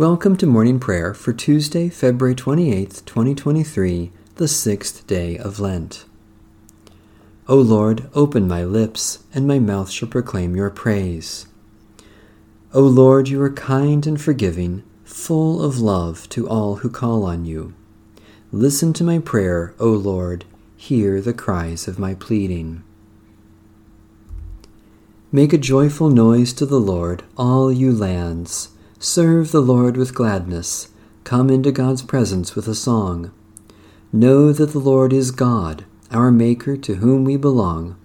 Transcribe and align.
Welcome 0.00 0.36
to 0.38 0.46
morning 0.46 0.80
prayer 0.80 1.12
for 1.12 1.34
Tuesday, 1.34 1.90
February 1.90 2.34
28th, 2.34 3.04
2023, 3.04 4.10
the 4.36 4.48
sixth 4.48 5.06
day 5.06 5.36
of 5.36 5.60
Lent. 5.60 6.06
O 7.46 7.56
Lord, 7.56 8.08
open 8.14 8.48
my 8.48 8.64
lips, 8.64 9.24
and 9.34 9.46
my 9.46 9.58
mouth 9.58 9.90
shall 9.90 10.08
proclaim 10.08 10.56
your 10.56 10.70
praise. 10.70 11.48
O 12.72 12.80
Lord, 12.80 13.28
you 13.28 13.42
are 13.42 13.52
kind 13.52 14.06
and 14.06 14.18
forgiving, 14.18 14.84
full 15.04 15.62
of 15.62 15.80
love 15.80 16.26
to 16.30 16.48
all 16.48 16.76
who 16.76 16.88
call 16.88 17.24
on 17.24 17.44
you. 17.44 17.74
Listen 18.50 18.94
to 18.94 19.04
my 19.04 19.18
prayer, 19.18 19.74
O 19.78 19.90
Lord, 19.90 20.46
hear 20.78 21.20
the 21.20 21.34
cries 21.34 21.86
of 21.86 21.98
my 21.98 22.14
pleading. 22.14 22.82
Make 25.30 25.52
a 25.52 25.58
joyful 25.58 26.08
noise 26.08 26.54
to 26.54 26.64
the 26.64 26.80
Lord, 26.80 27.22
all 27.36 27.70
you 27.70 27.92
lands. 27.92 28.70
Serve 29.02 29.50
the 29.50 29.62
Lord 29.62 29.96
with 29.96 30.14
gladness. 30.14 30.88
Come 31.24 31.48
into 31.48 31.72
God's 31.72 32.02
presence 32.02 32.54
with 32.54 32.68
a 32.68 32.74
song. 32.74 33.32
Know 34.12 34.52
that 34.52 34.72
the 34.72 34.78
Lord 34.78 35.14
is 35.14 35.30
God, 35.30 35.86
our 36.10 36.30
Maker 36.30 36.76
to 36.76 36.96
whom 36.96 37.24
we 37.24 37.38
belong. 37.38 37.96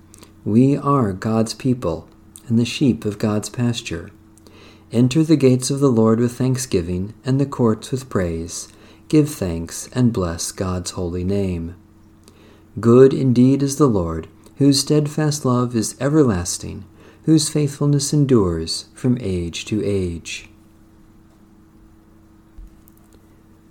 We 0.45 0.77
are 0.77 1.11
God's 1.11 1.53
people 1.53 2.07
and 2.47 2.57
the 2.57 2.63
sheep 2.63 3.03
of 3.03 3.19
God's 3.19 3.49
pasture. 3.49 4.09
Enter 4.89 5.21
the 5.21 5.35
gates 5.35 5.69
of 5.69 5.81
the 5.81 5.91
Lord 5.91 6.21
with 6.21 6.37
thanksgiving 6.37 7.13
and 7.25 7.41
the 7.41 7.45
courts 7.45 7.91
with 7.91 8.09
praise. 8.09 8.69
Give 9.09 9.29
thanks 9.29 9.89
and 9.91 10.13
bless 10.13 10.53
God's 10.53 10.91
holy 10.91 11.25
name. 11.25 11.75
Good 12.79 13.13
indeed 13.13 13.61
is 13.61 13.75
the 13.75 13.87
Lord, 13.87 14.29
whose 14.59 14.79
steadfast 14.79 15.43
love 15.43 15.75
is 15.75 15.97
everlasting, 15.99 16.85
whose 17.23 17.49
faithfulness 17.49 18.13
endures 18.13 18.85
from 18.93 19.17
age 19.19 19.65
to 19.65 19.83
age. 19.83 20.47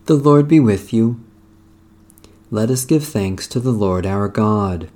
The 0.07 0.17
Lord 0.17 0.49
be 0.49 0.61
with 0.61 0.93
you. 0.93 1.19
Let 2.51 2.69
us 2.69 2.85
give 2.85 3.05
thanks 3.05 3.49
to 3.49 3.59
the 3.59 3.71
Lord 3.71 4.05
our 4.05 4.29
God. 4.29 4.91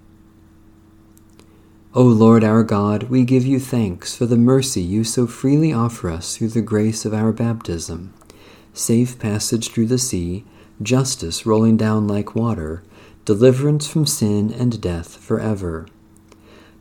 O 1.95 2.03
Lord 2.03 2.45
our 2.45 2.63
God, 2.63 3.05
we 3.05 3.25
give 3.25 3.47
you 3.47 3.59
thanks 3.59 4.15
for 4.15 4.27
the 4.27 4.37
mercy 4.37 4.83
you 4.83 5.05
so 5.05 5.27
freely 5.27 5.73
offer 5.73 6.11
us 6.11 6.37
through 6.37 6.49
the 6.49 6.61
grace 6.61 7.07
of 7.07 7.15
our 7.15 7.33
baptism, 7.33 8.13
safe 8.75 9.19
passage 9.19 9.71
through 9.71 9.87
the 9.87 9.97
sea, 9.97 10.45
justice 10.83 11.47
rolling 11.47 11.79
down 11.79 12.07
like 12.07 12.35
water, 12.35 12.83
deliverance 13.25 13.89
from 13.89 14.05
sin 14.05 14.53
and 14.53 14.79
death 14.79 15.17
forever. 15.17 15.87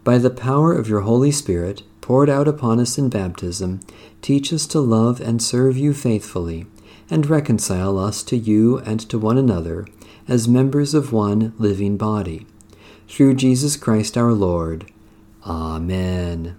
By 0.04 0.18
the 0.18 0.30
power 0.30 0.74
of 0.74 0.90
your 0.90 1.02
Holy 1.02 1.32
Spirit, 1.32 1.84
poured 2.02 2.30
out 2.30 2.50
upon 2.50 2.82
us 2.82 2.98
in 2.98 3.08
baptism, 3.08 3.80
teach 4.22 4.52
us 4.52 4.68
to 4.68 4.82
love 4.82 5.22
and 5.22 5.42
serve 5.42 5.78
you 5.78 5.94
faithfully 5.94 6.66
and 7.10 7.26
reconcile 7.26 7.98
us 7.98 8.24
to 8.24 8.38
you 8.38 8.80
and 8.80 9.00
to 9.10 9.18
one 9.18 9.38
another 9.38 9.86
as 10.28 10.48
members 10.48 10.94
of 10.94 11.14
one 11.14 11.54
living 11.58 11.98
body. 11.98 12.46
Through 13.08 13.36
Jesus 13.36 13.78
Christ 13.78 14.18
our 14.18 14.34
Lord. 14.34 14.92
Amen. 15.46 16.58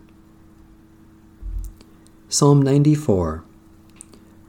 Psalm 2.29 2.63
94 2.63 3.45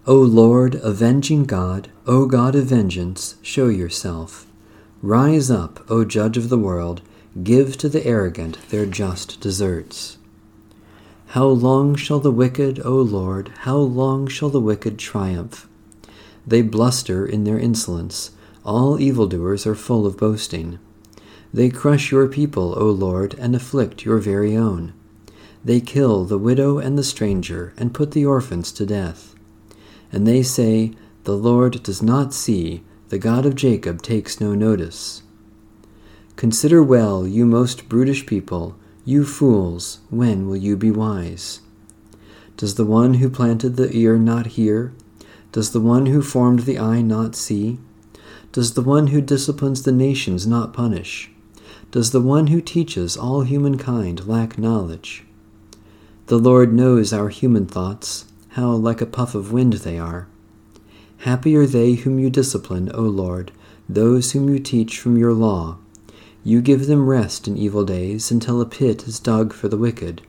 O 0.08 0.16
Lord, 0.16 0.76
avenging 0.76 1.44
God, 1.46 1.90
O 2.08 2.26
God 2.26 2.56
of 2.56 2.66
vengeance, 2.66 3.36
show 3.44 3.68
yourself. 3.68 4.48
Rise 5.04 5.52
up, 5.52 5.86
O 5.90 6.04
Judge 6.04 6.36
of 6.36 6.50
the 6.50 6.58
world, 6.58 7.02
give 7.44 7.78
to 7.78 7.88
the 7.88 8.06
arrogant 8.06 8.58
their 8.70 8.86
just 8.86 9.40
deserts. 9.40 10.18
How 11.28 11.46
long 11.46 11.96
shall 11.96 12.20
the 12.20 12.32
wicked, 12.32 12.80
O 12.84 12.96
Lord, 12.96 13.50
how 13.60 13.78
long 13.78 14.28
shall 14.28 14.50
the 14.50 14.60
wicked 14.60 14.98
triumph? 14.98 15.69
They 16.50 16.64
bluster 16.64 17.28
in 17.28 17.44
their 17.44 17.60
insolence. 17.60 18.32
All 18.66 19.00
evildoers 19.00 19.68
are 19.68 19.76
full 19.76 20.08
of 20.08 20.18
boasting. 20.18 20.80
They 21.54 21.70
crush 21.70 22.12
your 22.12 22.28
people, 22.28 22.74
O 22.76 22.86
Lord, 22.86 23.36
and 23.36 23.56
afflict 23.56 24.04
your 24.04 24.18
very 24.18 24.58
own. 24.58 24.94
They 25.64 25.80
kill 25.80 26.26
the 26.26 26.40
widow 26.40 26.80
and 26.80 26.98
the 26.98 27.04
stranger, 27.04 27.74
and 27.78 27.94
put 27.94 28.12
the 28.12 28.26
orphans 28.26 28.72
to 28.74 28.86
death. 28.88 29.36
And 30.12 30.26
they 30.26 30.42
say, 30.42 30.94
The 31.24 31.38
Lord 31.38 31.84
does 31.84 32.02
not 32.02 32.34
see, 32.34 32.84
the 33.10 33.20
God 33.20 33.46
of 33.46 33.54
Jacob 33.54 34.02
takes 34.02 34.42
no 34.42 34.56
notice. 34.56 35.22
Consider 36.36 36.82
well, 36.82 37.28
you 37.28 37.46
most 37.46 37.88
brutish 37.88 38.26
people, 38.26 38.76
you 39.06 39.24
fools, 39.24 40.00
when 40.10 40.48
will 40.48 40.58
you 40.58 40.76
be 40.76 40.90
wise? 40.90 41.62
Does 42.58 42.74
the 42.74 42.86
one 42.86 43.16
who 43.16 43.30
planted 43.30 43.76
the 43.76 43.96
ear 43.96 44.18
not 44.18 44.48
hear? 44.58 44.94
Does 45.52 45.72
the 45.72 45.82
one 45.82 46.06
who 46.06 46.22
formed 46.22 46.60
the 46.60 46.78
eye 46.78 47.02
not 47.02 47.36
see? 47.36 47.80
Does 48.52 48.76
the 48.76 48.84
one 48.84 49.08
who 49.08 49.20
disciplines 49.20 49.82
the 49.82 49.92
nations 49.92 50.46
not 50.46 50.74
punish? 50.74 51.32
Does 51.90 52.12
the 52.12 52.22
one 52.22 52.48
who 52.48 52.62
teaches 52.62 53.18
all 53.18 53.42
humankind 53.42 54.28
lack 54.28 54.60
knowledge? 54.60 55.26
The 56.28 56.38
Lord 56.38 56.72
knows 56.72 57.12
our 57.12 57.30
human 57.30 57.66
thoughts, 57.66 58.26
how 58.50 58.70
like 58.74 59.02
a 59.02 59.08
puff 59.08 59.34
of 59.34 59.52
wind 59.52 59.74
they 59.74 59.98
are. 59.98 60.28
Happy 61.20 61.56
are 61.56 61.66
they 61.66 61.94
whom 61.94 62.20
you 62.20 62.30
discipline, 62.30 62.92
O 62.94 63.02
Lord, 63.02 63.52
those 63.90 64.34
whom 64.34 64.50
you 64.50 64.60
teach 64.60 65.00
from 65.00 65.18
your 65.18 65.34
law. 65.34 65.80
You 66.44 66.62
give 66.62 66.86
them 66.86 67.10
rest 67.10 67.48
in 67.48 67.58
evil 67.58 67.86
days 67.86 68.30
until 68.30 68.62
a 68.62 68.68
pit 68.68 69.08
is 69.08 69.20
dug 69.20 69.54
for 69.54 69.68
the 69.68 69.78
wicked. 69.78 70.22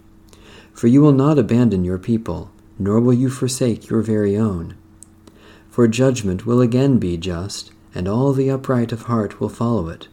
For 0.72 0.86
you 0.86 1.03
will 1.03 1.12
not 1.12 1.38
abandon 1.38 1.84
your 1.84 1.98
people, 1.98 2.50
nor 2.78 3.00
will 3.00 3.12
you 3.12 3.28
forsake 3.28 3.91
your 3.91 4.00
very 4.00 4.34
own 4.34 4.76
for 5.70 5.86
judgment 5.88 6.44
will 6.44 6.60
again 6.60 6.98
be 6.98 7.16
just, 7.16 7.70
and 7.94 8.08
all 8.08 8.32
the 8.32 8.50
upright 8.50 8.92
of 8.92 9.03
heart 9.03 9.41
will 9.41 9.48
follow 9.48 9.88
it. 9.88 10.08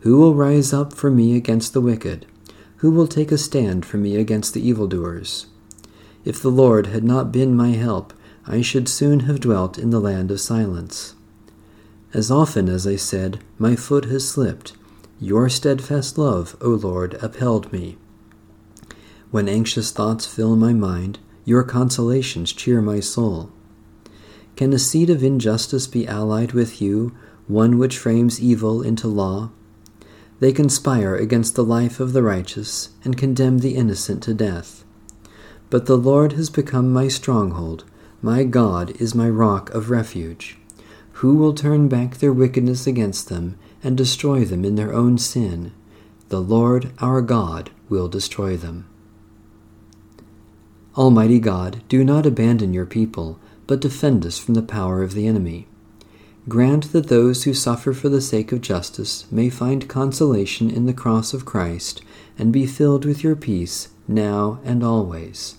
Who 0.00 0.18
will 0.18 0.34
rise 0.34 0.72
up 0.72 0.92
for 0.92 1.10
me 1.10 1.36
against 1.36 1.72
the 1.72 1.80
wicked? 1.80 2.24
Who 2.76 2.90
will 2.90 3.06
take 3.06 3.30
a 3.30 3.38
stand 3.38 3.84
for 3.84 3.98
me 3.98 4.16
against 4.16 4.54
the 4.54 4.66
evildoers? 4.66 5.46
If 6.24 6.40
the 6.40 6.50
Lord 6.50 6.86
had 6.86 7.04
not 7.04 7.32
been 7.32 7.54
my 7.56 7.70
help, 7.70 8.12
I 8.46 8.62
should 8.62 8.88
soon 8.88 9.20
have 9.20 9.40
dwelt 9.40 9.78
in 9.78 9.90
the 9.90 10.00
land 10.00 10.30
of 10.30 10.40
silence. 10.40 11.14
As 12.14 12.30
often 12.30 12.68
as 12.68 12.86
I 12.86 12.96
said, 12.96 13.40
My 13.58 13.76
foot 13.76 14.06
has 14.06 14.28
slipped, 14.28 14.72
your 15.20 15.50
steadfast 15.50 16.16
love, 16.16 16.56
O 16.62 16.70
Lord, 16.70 17.14
upheld 17.20 17.70
me. 17.72 17.98
When 19.30 19.48
anxious 19.48 19.90
thoughts 19.90 20.26
fill 20.26 20.56
my 20.56 20.72
mind, 20.72 21.18
your 21.44 21.62
consolations 21.62 22.52
cheer 22.52 22.80
my 22.80 23.00
soul. 23.00 23.52
Can 24.60 24.74
a 24.74 24.78
seed 24.78 25.08
of 25.08 25.24
injustice 25.24 25.86
be 25.86 26.06
allied 26.06 26.52
with 26.52 26.82
you, 26.82 27.16
one 27.48 27.78
which 27.78 27.96
frames 27.96 28.42
evil 28.42 28.82
into 28.82 29.08
law? 29.08 29.48
They 30.38 30.52
conspire 30.52 31.16
against 31.16 31.54
the 31.54 31.64
life 31.64 31.98
of 31.98 32.12
the 32.12 32.22
righteous 32.22 32.90
and 33.02 33.16
condemn 33.16 33.60
the 33.60 33.74
innocent 33.74 34.22
to 34.24 34.34
death. 34.34 34.84
But 35.70 35.86
the 35.86 35.96
Lord 35.96 36.32
has 36.32 36.50
become 36.50 36.92
my 36.92 37.08
stronghold, 37.08 37.86
my 38.20 38.44
God 38.44 38.90
is 39.00 39.14
my 39.14 39.30
rock 39.30 39.70
of 39.70 39.88
refuge. 39.88 40.58
Who 41.12 41.36
will 41.36 41.54
turn 41.54 41.88
back 41.88 42.18
their 42.18 42.30
wickedness 42.30 42.86
against 42.86 43.30
them 43.30 43.56
and 43.82 43.96
destroy 43.96 44.44
them 44.44 44.66
in 44.66 44.74
their 44.74 44.92
own 44.92 45.16
sin? 45.16 45.72
The 46.28 46.42
Lord 46.42 46.92
our 46.98 47.22
God 47.22 47.70
will 47.88 48.08
destroy 48.08 48.58
them. 48.58 48.86
Almighty 50.98 51.38
God, 51.38 51.82
do 51.88 52.04
not 52.04 52.26
abandon 52.26 52.74
your 52.74 52.84
people 52.84 53.38
but 53.70 53.78
defend 53.78 54.26
us 54.26 54.36
from 54.36 54.54
the 54.54 54.62
power 54.62 55.00
of 55.00 55.14
the 55.14 55.28
enemy. 55.28 55.64
Grant 56.48 56.90
that 56.90 57.06
those 57.06 57.44
who 57.44 57.54
suffer 57.54 57.92
for 57.92 58.08
the 58.08 58.20
sake 58.20 58.50
of 58.50 58.60
justice 58.60 59.30
may 59.30 59.48
find 59.48 59.88
consolation 59.88 60.68
in 60.68 60.86
the 60.86 60.92
cross 60.92 61.32
of 61.32 61.44
Christ 61.44 62.02
and 62.36 62.52
be 62.52 62.66
filled 62.66 63.04
with 63.04 63.22
your 63.22 63.36
peace 63.36 63.90
now 64.08 64.58
and 64.64 64.82
always. 64.82 65.54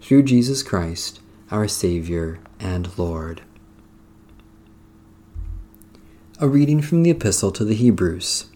Through 0.00 0.22
Jesus 0.22 0.62
Christ, 0.62 1.18
our 1.50 1.66
Savior 1.66 2.38
and 2.60 2.96
Lord. 2.96 3.42
A 6.38 6.46
reading 6.46 6.80
from 6.80 7.02
the 7.02 7.10
Epistle 7.10 7.50
to 7.50 7.64
the 7.64 7.74
Hebrews. 7.74 8.46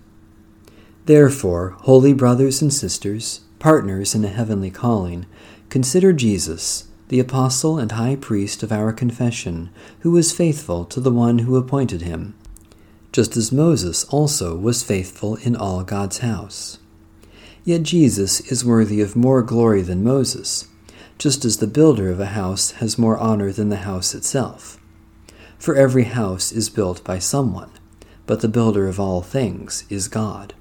Therefore, 1.06 1.71
holy 1.81 2.12
brothers 2.12 2.62
and 2.62 2.73
sisters, 2.73 3.41
partners 3.59 4.15
in 4.15 4.25
a 4.25 4.29
heavenly 4.29 4.71
calling, 4.71 5.26
consider 5.71 6.12
Jesus 6.12 6.87
the 7.12 7.20
apostle 7.20 7.79
and 7.79 7.93
high 7.93 8.17
priest 8.17 8.62
of 8.62 8.73
our 8.73 8.91
confession, 8.91 9.69
who 9.99 10.11
was 10.11 10.32
faithful 10.32 10.82
to 10.82 10.99
the 10.99 11.11
one 11.11 11.41
who 11.41 11.59
appointed 11.59 12.00
him, 12.00 12.35
just 13.12 13.37
as 13.37 13.53
Moses 13.53 14.05
also 14.05 14.56
was 14.56 14.82
faithful 14.82 15.37
in 15.37 15.55
all 15.55 15.85
God's 15.85 16.20
house. 16.20 16.79
Yet 17.67 17.82
Jesus 17.82 18.41
is 18.50 18.64
worthy 18.64 19.03
of 19.03 19.14
more 19.14 19.43
glory 19.43 19.82
than 19.82 20.03
Moses, 20.03 20.69
just 21.19 21.44
as 21.44 21.59
the 21.59 21.67
builder 21.67 22.11
of 22.11 22.19
a 22.19 22.32
house 22.32 22.70
has 22.81 22.97
more 22.97 23.19
honor 23.19 23.53
than 23.53 23.69
the 23.69 23.85
house 23.85 24.14
itself. 24.14 24.81
For 25.59 25.75
every 25.75 26.05
house 26.05 26.50
is 26.50 26.70
built 26.70 27.05
by 27.05 27.19
someone, 27.19 27.73
but 28.25 28.41
the 28.41 28.49
builder 28.49 28.88
of 28.88 28.99
all 28.99 29.20
things 29.20 29.85
is 29.91 30.09
God. 30.09 30.55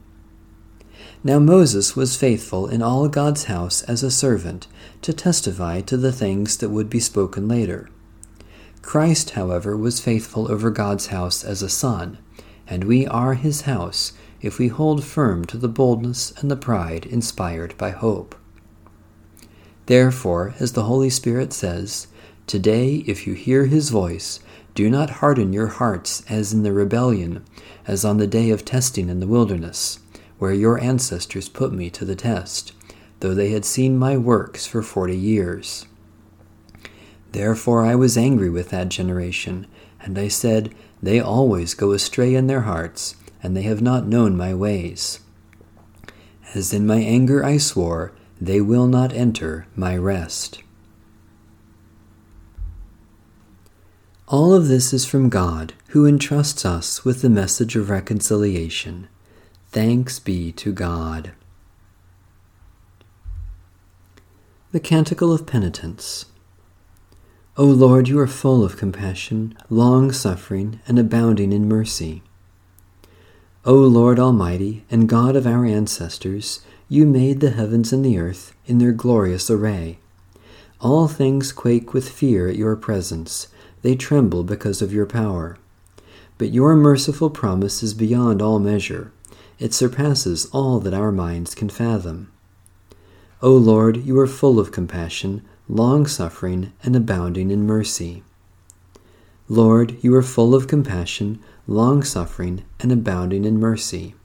Now 1.23 1.37
Moses 1.37 1.95
was 1.95 2.17
faithful 2.17 2.67
in 2.67 2.81
all 2.81 3.07
God's 3.07 3.43
house 3.43 3.83
as 3.83 4.01
a 4.01 4.09
servant 4.09 4.67
to 5.03 5.13
testify 5.13 5.81
to 5.81 5.95
the 5.95 6.11
things 6.11 6.57
that 6.57 6.69
would 6.69 6.89
be 6.89 6.99
spoken 6.99 7.47
later. 7.47 7.89
Christ, 8.81 9.31
however, 9.31 9.77
was 9.77 9.99
faithful 9.99 10.51
over 10.51 10.71
God's 10.71 11.07
house 11.07 11.43
as 11.43 11.61
a 11.61 11.69
son, 11.69 12.17
and 12.67 12.85
we 12.85 13.05
are 13.05 13.35
his 13.35 13.61
house 13.61 14.13
if 14.41 14.57
we 14.57 14.69
hold 14.69 15.03
firm 15.03 15.45
to 15.45 15.57
the 15.57 15.67
boldness 15.67 16.33
and 16.37 16.49
the 16.49 16.55
pride 16.55 17.05
inspired 17.05 17.77
by 17.77 17.91
hope. 17.91 18.33
Therefore, 19.85 20.55
as 20.59 20.73
the 20.73 20.85
Holy 20.85 21.11
Spirit 21.11 21.53
says, 21.53 22.07
Today, 22.47 23.03
if 23.05 23.27
you 23.27 23.33
hear 23.33 23.65
his 23.65 23.91
voice, 23.91 24.39
do 24.73 24.89
not 24.89 25.09
harden 25.21 25.53
your 25.53 25.67
hearts 25.67 26.23
as 26.27 26.51
in 26.51 26.63
the 26.63 26.73
rebellion, 26.73 27.45
as 27.85 28.03
on 28.03 28.17
the 28.17 28.25
day 28.25 28.49
of 28.49 28.65
testing 28.65 29.09
in 29.09 29.19
the 29.19 29.27
wilderness, 29.27 29.99
where 30.41 30.53
your 30.53 30.81
ancestors 30.81 31.47
put 31.47 31.71
me 31.71 31.87
to 31.87 32.03
the 32.03 32.15
test, 32.15 32.73
though 33.19 33.35
they 33.35 33.51
had 33.51 33.63
seen 33.63 33.95
my 33.95 34.17
works 34.17 34.65
for 34.65 34.81
forty 34.81 35.15
years. 35.15 35.85
Therefore 37.31 37.85
I 37.85 37.93
was 37.93 38.17
angry 38.17 38.49
with 38.49 38.69
that 38.69 38.89
generation, 38.89 39.67
and 39.99 40.17
I 40.17 40.29
said, 40.29 40.73
They 40.99 41.19
always 41.19 41.75
go 41.75 41.91
astray 41.91 42.33
in 42.33 42.47
their 42.47 42.61
hearts, 42.61 43.15
and 43.43 43.55
they 43.55 43.61
have 43.61 43.83
not 43.83 44.07
known 44.07 44.35
my 44.35 44.51
ways. 44.51 45.19
As 46.55 46.73
in 46.73 46.87
my 46.87 46.97
anger 46.97 47.45
I 47.45 47.57
swore, 47.57 48.11
they 48.41 48.61
will 48.61 48.87
not 48.87 49.13
enter 49.13 49.67
my 49.75 49.95
rest. 49.95 50.63
All 54.27 54.55
of 54.55 54.69
this 54.69 54.91
is 54.91 55.05
from 55.05 55.29
God, 55.29 55.73
who 55.89 56.07
entrusts 56.07 56.65
us 56.65 57.05
with 57.05 57.21
the 57.21 57.29
message 57.29 57.75
of 57.75 57.91
reconciliation. 57.91 59.07
Thanks 59.71 60.19
be 60.19 60.51
to 60.51 60.73
God. 60.73 61.31
The 64.73 64.81
Canticle 64.81 65.31
of 65.31 65.45
Penitence. 65.45 66.25
O 67.55 67.63
Lord, 67.63 68.09
you 68.09 68.19
are 68.19 68.27
full 68.27 68.65
of 68.65 68.75
compassion, 68.75 69.57
long 69.69 70.11
suffering, 70.11 70.81
and 70.89 70.99
abounding 70.99 71.53
in 71.53 71.69
mercy. 71.69 72.21
O 73.63 73.75
Lord 73.75 74.19
Almighty 74.19 74.83
and 74.91 75.07
God 75.07 75.37
of 75.37 75.47
our 75.47 75.65
ancestors, 75.65 76.65
you 76.89 77.05
made 77.05 77.39
the 77.39 77.51
heavens 77.51 77.93
and 77.93 78.03
the 78.03 78.17
earth 78.17 78.53
in 78.65 78.77
their 78.77 78.91
glorious 78.91 79.49
array. 79.49 79.99
All 80.81 81.07
things 81.07 81.53
quake 81.53 81.93
with 81.93 82.09
fear 82.09 82.49
at 82.49 82.57
your 82.57 82.75
presence, 82.75 83.47
they 83.83 83.95
tremble 83.95 84.43
because 84.43 84.81
of 84.81 84.91
your 84.91 85.05
power. 85.05 85.55
But 86.37 86.51
your 86.51 86.75
merciful 86.75 87.29
promise 87.29 87.81
is 87.81 87.93
beyond 87.93 88.41
all 88.41 88.59
measure, 88.59 89.13
it 89.61 89.75
surpasses 89.75 90.47
all 90.47 90.79
that 90.79 90.93
our 90.93 91.11
minds 91.11 91.53
can 91.53 91.69
fathom. 91.69 92.31
O 93.43 93.53
Lord, 93.53 93.97
you 93.97 94.19
are 94.19 94.25
full 94.25 94.59
of 94.59 94.71
compassion, 94.71 95.43
long 95.69 96.07
suffering, 96.07 96.73
and 96.81 96.95
abounding 96.95 97.51
in 97.51 97.67
mercy. 97.67 98.23
Lord, 99.47 99.97
you 100.01 100.15
are 100.15 100.23
full 100.23 100.55
of 100.55 100.67
compassion, 100.67 101.39
long 101.67 102.01
suffering, 102.01 102.63
and 102.79 102.91
abounding 102.91 103.45
in 103.45 103.59
mercy. 103.59 104.15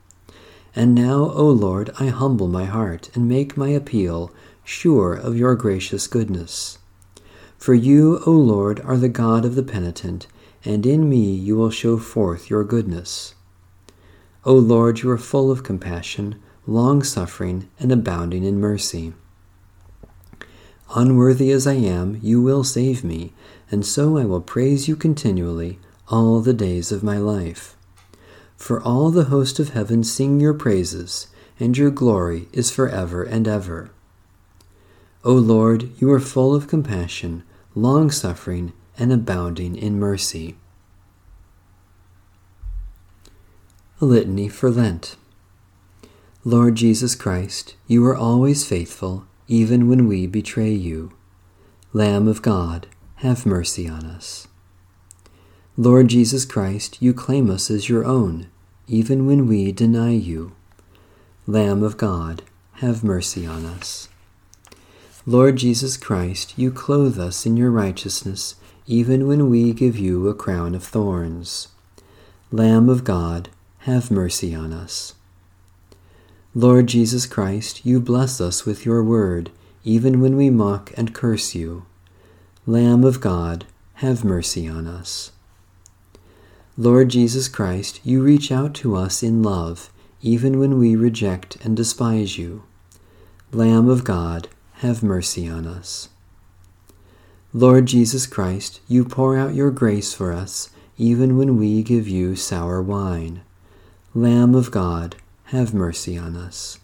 And 0.75 0.95
now, 0.95 1.31
O 1.33 1.49
Lord, 1.49 1.91
I 2.01 2.07
humble 2.07 2.49
my 2.49 2.65
heart 2.65 3.11
and 3.15 3.29
make 3.29 3.59
my 3.59 3.69
appeal, 3.69 4.33
sure 4.65 5.13
of 5.13 5.37
your 5.37 5.55
gracious 5.55 6.07
goodness. 6.07 6.79
For 7.59 7.75
you, 7.75 8.23
O 8.25 8.31
Lord, 8.33 8.81
are 8.81 8.97
the 8.97 9.11
God 9.11 9.45
of 9.45 9.55
the 9.55 9.63
penitent, 9.63 10.29
and 10.65 10.87
in 10.87 11.11
me 11.11 11.31
you 11.31 11.57
will 11.57 11.71
show 11.71 11.99
forth 11.99 12.49
your 12.49 12.65
goodness. 12.65 13.35
O 14.47 14.55
Lord, 14.55 15.03
you 15.03 15.11
are 15.11 15.19
full 15.19 15.51
of 15.51 15.65
compassion, 15.65 16.41
long 16.69 17.03
suffering, 17.03 17.69
and 17.81 17.91
abounding 17.91 18.45
in 18.45 18.61
mercy. 18.61 19.13
Unworthy 20.95 21.51
as 21.51 21.67
I 21.67 21.73
am, 21.73 22.21
you 22.23 22.41
will 22.41 22.63
save 22.63 23.03
me, 23.03 23.33
and 23.73 23.85
so 23.85 24.17
I 24.17 24.25
will 24.25 24.41
praise 24.41 24.87
you 24.87 24.95
continually 24.95 25.81
all 26.07 26.39
the 26.39 26.55
days 26.55 26.93
of 26.93 27.03
my 27.03 27.19
life. 27.19 27.77
For 28.57 28.81
all 28.81 29.11
the 29.11 29.25
host 29.25 29.59
of 29.59 29.71
heaven 29.71 30.05
sing 30.05 30.39
your 30.39 30.55
praises, 30.55 31.27
and 31.59 31.77
your 31.77 31.91
glory 31.91 32.47
is 32.53 32.71
for 32.71 32.89
ever 32.89 33.25
and 33.25 33.49
ever. 33.49 33.91
O 35.25 35.33
Lord, 35.33 35.91
you 35.99 36.13
are 36.13 36.21
full 36.21 36.55
of 36.55 36.69
compassion, 36.69 37.43
long 37.75 38.13
suffering, 38.13 38.73
and 38.97 39.13
abounding 39.13 39.75
in 39.75 39.99
mercy. 39.99 40.57
A 43.99 44.05
Litany 44.05 44.51
for 44.51 44.71
Lent. 44.71 45.17
Lord 46.45 46.75
Jesus 46.75 47.15
Christ, 47.15 47.77
you 47.87 48.05
are 48.05 48.15
always 48.15 48.63
faithful, 48.63 49.25
even 49.49 49.89
when 49.89 50.07
we 50.07 50.27
betray 50.27 50.71
you. 50.71 51.15
Lamb 51.95 52.29
of 52.29 52.43
God, 52.43 52.89
have 53.17 53.47
mercy 53.47 53.89
on 53.89 54.05
us. 54.05 54.49
Lord 55.79 56.09
Jesus 56.09 56.45
Christ, 56.45 57.01
you 57.01 57.15
claim 57.15 57.49
us 57.49 57.71
as 57.71 57.89
your 57.89 58.05
own, 58.05 58.49
even 58.87 59.25
when 59.25 59.47
we 59.47 59.73
deny 59.73 60.11
you. 60.11 60.55
Lamb 61.47 61.83
of 61.83 61.97
God, 61.97 62.43
have 62.81 63.03
mercy 63.03 63.47
on 63.47 63.65
us. 63.65 64.11
Lord 65.25 65.57
Jesus 65.57 65.97
Christ, 65.97 66.53
you 66.59 66.71
clothe 66.71 67.19
us 67.19 67.47
in 67.47 67.57
your 67.57 67.71
righteousness, 67.71 68.57
even 68.87 69.27
when 69.27 69.49
we 69.49 69.73
give 69.73 69.97
you 69.97 70.29
a 70.29 70.35
crown 70.35 70.75
of 70.75 70.85
thorns. 70.85 71.69
Lamb 72.53 72.91
of 72.91 73.03
God, 73.03 73.49
have 73.87 74.11
mercy 74.11 74.53
on 74.53 74.73
us. 74.73 75.15
Lord 76.57 76.89
Jesus 76.89 77.25
Christ, 77.25 77.87
you 77.87 78.01
bless 78.01 78.41
us 78.41 78.67
with 78.67 78.85
your 78.85 79.01
word, 79.01 79.53
even 79.85 80.21
when 80.21 80.37
we 80.37 80.51
mock 80.51 80.93
and 80.97 81.15
curse 81.15 81.55
you. 81.55 81.87
Lamb 82.67 83.05
of 83.05 83.21
God, 83.21 83.65
have 84.03 84.25
mercy 84.25 84.67
on 84.67 84.89
us. 84.89 85.31
Lord 86.77 87.11
Jesus 87.11 87.47
Christ, 87.47 88.01
you 88.03 88.25
reach 88.25 88.51
out 88.51 88.75
to 88.75 88.97
us 88.97 89.23
in 89.23 89.45
love, 89.45 89.89
even 90.21 90.59
when 90.59 90.81
we 90.81 90.97
reject 90.97 91.55
and 91.65 91.77
despise 91.77 92.37
you. 92.37 92.65
Lamb 93.53 93.89
of 93.89 94.03
God, 94.03 94.49
have 94.79 95.05
mercy 95.05 95.49
on 95.49 95.65
us. 95.65 96.09
Lord 97.55 97.87
Jesus 97.87 98.27
Christ, 98.27 98.81
you 98.89 99.05
pour 99.05 99.39
out 99.39 99.55
your 99.55 99.71
grace 99.71 100.13
for 100.13 100.33
us, 100.33 100.71
even 100.99 101.39
when 101.39 101.57
we 101.57 101.85
give 101.85 102.09
you 102.09 102.35
sour 102.35 102.83
wine. 102.83 103.43
Lamb 104.17 104.55
of 104.55 104.71
God, 104.71 105.17
have 105.49 105.75
mercy 105.75 106.17
on 106.17 106.37
us. 106.37 106.79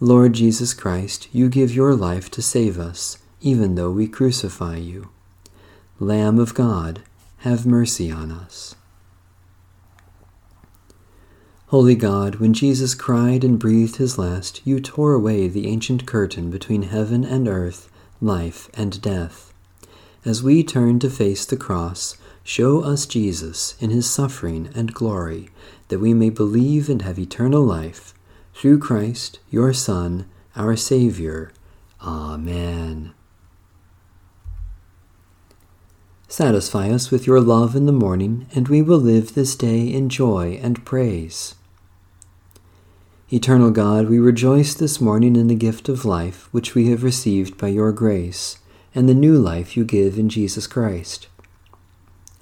Lord 0.00 0.34
Jesus 0.34 0.74
Christ, 0.74 1.28
you 1.32 1.48
give 1.48 1.74
your 1.74 1.94
life 1.94 2.30
to 2.32 2.42
save 2.42 2.78
us, 2.78 3.16
even 3.40 3.74
though 3.74 3.90
we 3.90 4.06
crucify 4.06 4.76
you. 4.76 5.08
Lamb 5.98 6.38
of 6.38 6.52
God, 6.52 7.00
have 7.38 7.64
mercy 7.64 8.10
on 8.10 8.30
us. 8.30 8.74
Holy 11.68 11.94
God, 11.94 12.34
when 12.34 12.52
Jesus 12.52 12.94
cried 12.94 13.42
and 13.42 13.58
breathed 13.58 13.96
his 13.96 14.18
last, 14.18 14.60
you 14.66 14.80
tore 14.80 15.14
away 15.14 15.48
the 15.48 15.66
ancient 15.66 16.04
curtain 16.04 16.50
between 16.50 16.82
heaven 16.82 17.24
and 17.24 17.48
earth, 17.48 17.90
life 18.20 18.68
and 18.74 19.00
death. 19.00 19.54
As 20.22 20.42
we 20.42 20.62
turn 20.62 20.98
to 20.98 21.08
face 21.08 21.46
the 21.46 21.56
cross, 21.56 22.18
show 22.42 22.82
us 22.82 23.06
Jesus 23.06 23.74
in 23.80 23.88
his 23.88 24.08
suffering 24.08 24.68
and 24.74 24.92
glory, 24.92 25.48
that 25.88 25.98
we 25.98 26.14
may 26.14 26.30
believe 26.30 26.88
and 26.88 27.02
have 27.02 27.18
eternal 27.18 27.62
life. 27.62 28.14
Through 28.54 28.78
Christ, 28.78 29.40
your 29.50 29.72
Son, 29.72 30.26
our 30.54 30.76
Savior. 30.76 31.52
Amen. 32.00 33.12
Satisfy 36.28 36.90
us 36.90 37.10
with 37.10 37.26
your 37.26 37.40
love 37.40 37.76
in 37.76 37.86
the 37.86 37.92
morning, 37.92 38.48
and 38.54 38.66
we 38.68 38.82
will 38.82 38.98
live 38.98 39.34
this 39.34 39.54
day 39.54 39.86
in 39.86 40.08
joy 40.08 40.58
and 40.62 40.84
praise. 40.84 41.54
Eternal 43.32 43.70
God, 43.70 44.08
we 44.08 44.18
rejoice 44.18 44.74
this 44.74 45.00
morning 45.00 45.36
in 45.36 45.48
the 45.48 45.54
gift 45.54 45.88
of 45.88 46.04
life 46.04 46.48
which 46.52 46.74
we 46.74 46.90
have 46.90 47.02
received 47.02 47.56
by 47.56 47.68
your 47.68 47.90
grace, 47.92 48.58
and 48.94 49.08
the 49.08 49.14
new 49.14 49.38
life 49.38 49.76
you 49.76 49.84
give 49.84 50.18
in 50.18 50.28
Jesus 50.28 50.66
Christ. 50.66 51.28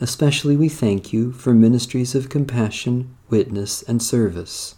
Especially 0.01 0.57
we 0.57 0.69
thank 0.69 1.13
you 1.13 1.33
for 1.33 1.55
ministries 1.55 2.15
of 2.15 2.29
compassion, 2.29 3.15
witness, 3.33 3.83
and 3.83 4.01
service, 4.01 4.77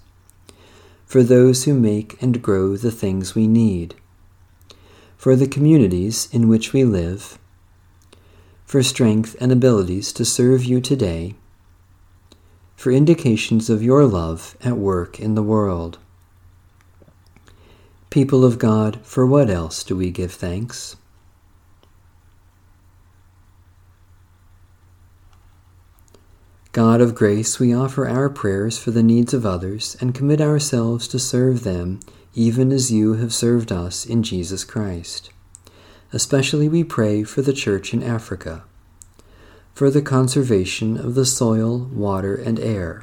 for 1.04 1.22
those 1.22 1.64
who 1.64 1.74
make 1.74 2.16
and 2.22 2.40
grow 2.40 2.76
the 2.76 2.90
things 2.90 3.34
we 3.34 3.46
need, 3.46 3.94
for 5.18 5.36
the 5.36 5.46
communities 5.46 6.28
in 6.32 6.48
which 6.48 6.72
we 6.72 6.84
live, 6.84 7.38
for 8.64 8.82
strength 8.82 9.36
and 9.38 9.52
abilities 9.52 10.12
to 10.14 10.24
serve 10.24 10.64
you 10.64 10.80
today, 10.80 11.34
for 12.76 12.90
indications 12.90 13.68
of 13.68 13.82
your 13.82 14.06
love 14.06 14.56
at 14.64 14.78
work 14.78 15.20
in 15.20 15.34
the 15.34 15.42
world. 15.42 15.98
People 18.08 18.44
of 18.44 18.58
God, 18.58 19.00
for 19.02 19.26
what 19.26 19.50
else 19.50 19.84
do 19.84 19.96
we 19.96 20.10
give 20.10 20.32
thanks? 20.32 20.96
God 26.74 27.00
of 27.00 27.14
grace, 27.14 27.60
we 27.60 27.72
offer 27.72 28.08
our 28.08 28.28
prayers 28.28 28.78
for 28.78 28.90
the 28.90 29.00
needs 29.04 29.32
of 29.32 29.46
others 29.46 29.96
and 30.00 30.12
commit 30.12 30.40
ourselves 30.40 31.06
to 31.06 31.20
serve 31.20 31.62
them 31.62 32.00
even 32.34 32.72
as 32.72 32.90
you 32.90 33.14
have 33.14 33.32
served 33.32 33.70
us 33.70 34.04
in 34.04 34.24
Jesus 34.24 34.64
Christ. 34.64 35.30
Especially 36.12 36.68
we 36.68 36.82
pray 36.82 37.22
for 37.22 37.42
the 37.42 37.52
Church 37.52 37.94
in 37.94 38.02
Africa. 38.02 38.64
for 39.74 39.90
the 39.90 40.02
conservation 40.02 40.96
of 40.96 41.14
the 41.16 41.26
soil, 41.26 41.78
water, 41.92 42.36
and 42.36 42.60
air, 42.60 43.02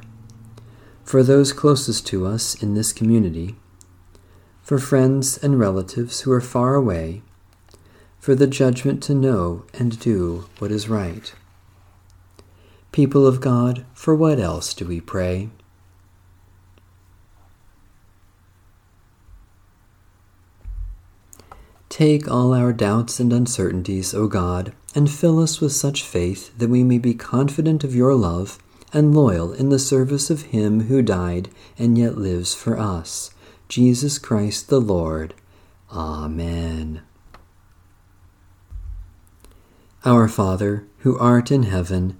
for 1.04 1.22
those 1.22 1.52
closest 1.52 2.08
to 2.08 2.26
us 2.26 2.56
in 2.64 2.74
this 2.74 2.94
community, 2.94 3.56
for 4.62 4.80
friends 4.80 5.38
and 5.38 5.60
relatives 5.60 6.22
who 6.22 6.32
are 6.32 6.42
far 6.42 6.76
away, 6.76 7.22
for 8.20 8.36
the 8.36 8.48
judgment 8.48 9.04
to 9.04 9.14
know 9.14 9.66
and 9.74 10.00
do 10.00 10.46
what 10.60 10.72
is 10.72 10.88
right. 10.88 11.34
People 12.92 13.26
of 13.26 13.40
God, 13.40 13.86
for 13.94 14.14
what 14.14 14.40
else 14.40 14.74
do 14.74 14.86
we 14.86 15.00
pray? 15.00 15.50
Take 21.88 22.30
all 22.30 22.54
our 22.54 22.74
doubts 22.74 23.20
and 23.20 23.32
uncertainties, 23.32 24.14
O 24.14 24.28
God, 24.28 24.74
and 24.96 25.10
fill 25.10 25.40
us 25.40 25.62
with 25.62 25.72
such 25.72 26.04
faith 26.04 26.58
that 26.58 26.70
we 26.70 26.84
may 26.84 26.98
be 26.98 27.14
confident 27.14 27.84
of 27.84 27.96
your 27.96 28.16
love 28.16 28.58
and 28.94 29.16
loyal 29.16 29.54
in 29.54 29.70
the 29.70 29.80
service 29.80 30.30
of 30.30 30.44
him 30.44 30.82
who 30.88 31.02
died 31.02 31.50
and 31.78 31.98
yet 31.98 32.18
lives 32.18 32.54
for 32.54 32.78
us, 32.78 33.32
Jesus 33.70 34.20
Christ 34.20 34.70
the 34.70 34.82
Lord. 34.82 35.34
Amen. 35.92 37.02
Our 40.04 40.28
Father, 40.28 40.86
who 41.00 41.18
art 41.20 41.52
in 41.52 41.64
heaven, 41.64 42.20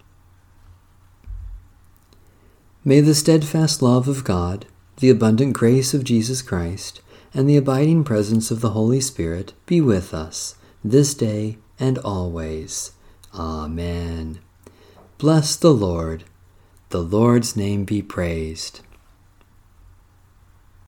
May 2.83 2.99
the 2.99 3.13
steadfast 3.13 3.83
love 3.83 4.07
of 4.07 4.23
God, 4.23 4.65
the 4.97 5.11
abundant 5.11 5.53
grace 5.53 5.93
of 5.93 6.03
Jesus 6.03 6.41
Christ, 6.41 7.01
and 7.31 7.47
the 7.47 7.55
abiding 7.55 8.03
presence 8.03 8.49
of 8.49 8.61
the 8.61 8.71
Holy 8.71 8.99
Spirit 8.99 9.53
be 9.67 9.79
with 9.79 10.15
us 10.15 10.55
this 10.83 11.13
day 11.13 11.59
and 11.79 11.99
always. 11.99 12.91
Amen. 13.35 14.39
Bless 15.19 15.55
the 15.55 15.73
Lord. 15.73 16.23
The 16.89 17.03
Lord's 17.03 17.55
name 17.55 17.85
be 17.85 18.01
praised. 18.01 18.81